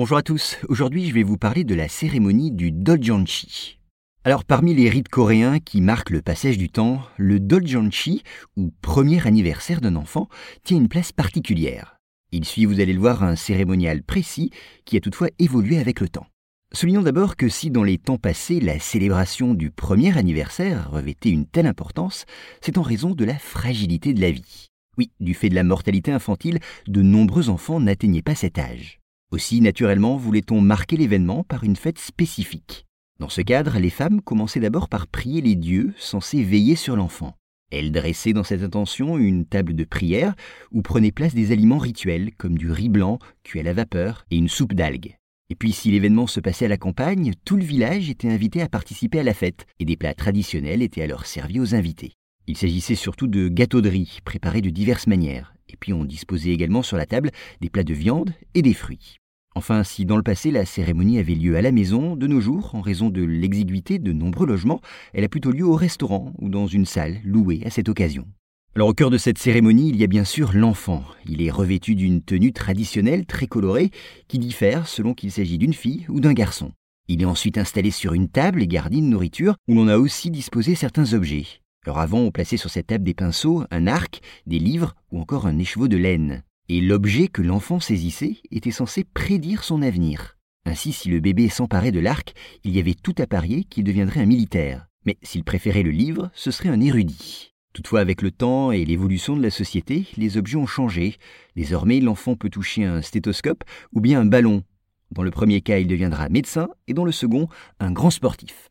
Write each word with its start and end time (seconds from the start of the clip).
Bonjour 0.00 0.16
à 0.16 0.22
tous, 0.22 0.56
aujourd'hui 0.70 1.06
je 1.06 1.12
vais 1.12 1.22
vous 1.22 1.36
parler 1.36 1.62
de 1.62 1.74
la 1.74 1.86
cérémonie 1.86 2.50
du 2.50 2.72
Doljanchi. 2.72 3.78
Alors 4.24 4.46
parmi 4.46 4.74
les 4.74 4.88
rites 4.88 5.10
coréens 5.10 5.58
qui 5.58 5.82
marquent 5.82 6.08
le 6.08 6.22
passage 6.22 6.56
du 6.56 6.70
temps, 6.70 7.02
le 7.18 7.38
Doljanchi, 7.38 8.22
ou 8.56 8.72
premier 8.80 9.26
anniversaire 9.26 9.82
d'un 9.82 9.96
enfant, 9.96 10.30
tient 10.64 10.78
une 10.78 10.88
place 10.88 11.12
particulière. 11.12 11.98
Il 12.32 12.46
suit, 12.46 12.64
vous 12.64 12.80
allez 12.80 12.94
le 12.94 12.98
voir, 12.98 13.22
un 13.22 13.36
cérémonial 13.36 14.02
précis 14.02 14.50
qui 14.86 14.96
a 14.96 15.00
toutefois 15.00 15.28
évolué 15.38 15.78
avec 15.78 16.00
le 16.00 16.08
temps. 16.08 16.28
Soulignons 16.72 17.02
d'abord 17.02 17.36
que 17.36 17.50
si 17.50 17.70
dans 17.70 17.84
les 17.84 17.98
temps 17.98 18.16
passés 18.16 18.58
la 18.58 18.78
célébration 18.78 19.52
du 19.52 19.70
premier 19.70 20.16
anniversaire 20.16 20.90
revêtait 20.90 21.28
une 21.28 21.44
telle 21.44 21.66
importance, 21.66 22.24
c'est 22.62 22.78
en 22.78 22.82
raison 22.82 23.10
de 23.10 23.26
la 23.26 23.38
fragilité 23.38 24.14
de 24.14 24.22
la 24.22 24.30
vie. 24.30 24.68
Oui, 24.96 25.10
du 25.20 25.34
fait 25.34 25.50
de 25.50 25.54
la 25.54 25.62
mortalité 25.62 26.10
infantile, 26.10 26.58
de 26.88 27.02
nombreux 27.02 27.50
enfants 27.50 27.80
n'atteignaient 27.80 28.22
pas 28.22 28.34
cet 28.34 28.58
âge. 28.58 28.99
Aussi, 29.32 29.60
naturellement, 29.60 30.16
voulait-on 30.16 30.60
marquer 30.60 30.96
l'événement 30.96 31.44
par 31.44 31.62
une 31.62 31.76
fête 31.76 31.98
spécifique. 31.98 32.84
Dans 33.20 33.28
ce 33.28 33.42
cadre, 33.42 33.78
les 33.78 33.90
femmes 33.90 34.20
commençaient 34.22 34.60
d'abord 34.60 34.88
par 34.88 35.06
prier 35.06 35.40
les 35.40 35.54
dieux 35.54 35.94
censés 35.98 36.42
veiller 36.42 36.74
sur 36.74 36.96
l'enfant. 36.96 37.36
Elles 37.70 37.92
dressaient 37.92 38.32
dans 38.32 38.42
cette 38.42 38.64
intention 38.64 39.18
une 39.18 39.46
table 39.46 39.74
de 39.74 39.84
prière 39.84 40.34
où 40.72 40.82
prenaient 40.82 41.12
place 41.12 41.34
des 41.34 41.52
aliments 41.52 41.78
rituels 41.78 42.32
comme 42.36 42.58
du 42.58 42.72
riz 42.72 42.88
blanc 42.88 43.20
cuit 43.44 43.60
à 43.60 43.62
la 43.62 43.72
vapeur 43.72 44.24
et 44.32 44.36
une 44.36 44.48
soupe 44.48 44.74
d'algues. 44.74 45.16
Et 45.48 45.54
puis 45.54 45.70
si 45.72 45.92
l'événement 45.92 46.26
se 46.26 46.40
passait 46.40 46.64
à 46.64 46.68
la 46.68 46.76
campagne, 46.76 47.34
tout 47.44 47.56
le 47.56 47.62
village 47.62 48.10
était 48.10 48.30
invité 48.30 48.62
à 48.62 48.68
participer 48.68 49.20
à 49.20 49.24
la 49.24 49.34
fête 49.34 49.66
et 49.78 49.84
des 49.84 49.96
plats 49.96 50.14
traditionnels 50.14 50.82
étaient 50.82 51.02
alors 51.02 51.26
servis 51.26 51.60
aux 51.60 51.74
invités. 51.76 52.14
Il 52.48 52.56
s'agissait 52.56 52.96
surtout 52.96 53.28
de 53.28 53.48
gâteaux 53.48 53.80
de 53.80 53.88
riz 53.88 54.18
préparés 54.24 54.62
de 54.62 54.70
diverses 54.70 55.06
manières. 55.06 55.54
Et 55.68 55.76
puis 55.76 55.92
on 55.92 56.04
disposait 56.04 56.50
également 56.50 56.82
sur 56.82 56.96
la 56.96 57.06
table 57.06 57.30
des 57.60 57.70
plats 57.70 57.84
de 57.84 57.94
viande 57.94 58.32
et 58.54 58.62
des 58.62 58.74
fruits. 58.74 59.19
Enfin, 59.60 59.84
si 59.84 60.06
dans 60.06 60.16
le 60.16 60.22
passé 60.22 60.50
la 60.50 60.64
cérémonie 60.64 61.18
avait 61.18 61.34
lieu 61.34 61.54
à 61.54 61.60
la 61.60 61.70
maison, 61.70 62.16
de 62.16 62.26
nos 62.26 62.40
jours, 62.40 62.74
en 62.74 62.80
raison 62.80 63.10
de 63.10 63.22
l'exiguïté 63.22 63.98
de 63.98 64.10
nombreux 64.10 64.46
logements, 64.46 64.80
elle 65.12 65.22
a 65.22 65.28
plutôt 65.28 65.50
lieu 65.50 65.66
au 65.66 65.74
restaurant 65.74 66.32
ou 66.38 66.48
dans 66.48 66.66
une 66.66 66.86
salle 66.86 67.20
louée 67.26 67.60
à 67.66 67.68
cette 67.68 67.90
occasion. 67.90 68.26
Alors 68.74 68.88
au 68.88 68.94
cœur 68.94 69.10
de 69.10 69.18
cette 69.18 69.36
cérémonie, 69.36 69.90
il 69.90 69.96
y 69.96 70.02
a 70.02 70.06
bien 70.06 70.24
sûr 70.24 70.52
l'enfant. 70.54 71.04
Il 71.26 71.42
est 71.42 71.50
revêtu 71.50 71.94
d'une 71.94 72.22
tenue 72.22 72.54
traditionnelle 72.54 73.26
très 73.26 73.48
colorée 73.48 73.90
qui 74.28 74.38
diffère 74.38 74.88
selon 74.88 75.12
qu'il 75.12 75.30
s'agit 75.30 75.58
d'une 75.58 75.74
fille 75.74 76.06
ou 76.08 76.20
d'un 76.20 76.32
garçon. 76.32 76.72
Il 77.08 77.20
est 77.20 77.26
ensuite 77.26 77.58
installé 77.58 77.90
sur 77.90 78.14
une 78.14 78.30
table 78.30 78.62
et 78.62 78.66
garni 78.66 79.02
de 79.02 79.08
nourriture 79.08 79.56
où 79.68 79.74
l'on 79.74 79.88
a 79.88 79.98
aussi 79.98 80.30
disposé 80.30 80.74
certains 80.74 81.12
objets. 81.12 81.44
Alors 81.84 81.98
avant, 81.98 82.20
on 82.20 82.30
plaçait 82.30 82.56
sur 82.56 82.70
cette 82.70 82.86
table 82.86 83.04
des 83.04 83.12
pinceaux, 83.12 83.64
un 83.70 83.86
arc, 83.86 84.22
des 84.46 84.58
livres 84.58 84.94
ou 85.12 85.20
encore 85.20 85.46
un 85.46 85.58
écheveau 85.58 85.86
de 85.86 85.98
laine 85.98 86.44
et 86.70 86.80
l'objet 86.80 87.26
que 87.26 87.42
l'enfant 87.42 87.80
saisissait 87.80 88.36
était 88.52 88.70
censé 88.70 89.02
prédire 89.02 89.64
son 89.64 89.82
avenir. 89.82 90.36
Ainsi, 90.64 90.92
si 90.92 91.08
le 91.08 91.18
bébé 91.18 91.48
s'emparait 91.48 91.90
de 91.90 91.98
l'arc, 91.98 92.32
il 92.62 92.76
y 92.76 92.78
avait 92.78 92.94
tout 92.94 93.14
à 93.18 93.26
parier 93.26 93.64
qu'il 93.64 93.82
deviendrait 93.82 94.20
un 94.20 94.26
militaire. 94.26 94.86
Mais 95.04 95.18
s'il 95.20 95.42
préférait 95.42 95.82
le 95.82 95.90
livre, 95.90 96.30
ce 96.32 96.52
serait 96.52 96.68
un 96.68 96.80
érudit. 96.80 97.54
Toutefois, 97.72 97.98
avec 97.98 98.22
le 98.22 98.30
temps 98.30 98.70
et 98.70 98.84
l'évolution 98.84 99.36
de 99.36 99.42
la 99.42 99.50
société, 99.50 100.06
les 100.16 100.36
objets 100.36 100.58
ont 100.58 100.66
changé. 100.66 101.16
Désormais, 101.56 101.98
l'enfant 101.98 102.36
peut 102.36 102.50
toucher 102.50 102.84
un 102.84 103.02
stéthoscope 103.02 103.64
ou 103.92 104.00
bien 104.00 104.20
un 104.20 104.26
ballon. 104.26 104.62
Dans 105.10 105.24
le 105.24 105.32
premier 105.32 105.62
cas, 105.62 105.78
il 105.78 105.88
deviendra 105.88 106.28
médecin 106.28 106.68
et 106.86 106.94
dans 106.94 107.04
le 107.04 107.10
second, 107.10 107.48
un 107.80 107.90
grand 107.90 108.10
sportif. 108.10 108.70